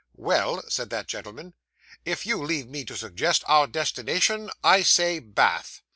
[0.15, 1.53] 'Well,' said that gentleman,
[2.05, 5.83] 'if you leave me to suggest our destination, I say Bath.